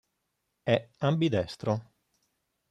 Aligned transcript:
È 0.63 0.89
ambidestro. 1.01 1.93